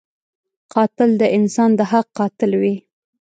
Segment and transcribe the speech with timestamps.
[0.73, 2.75] قاتل د انسان د حق قاتل وي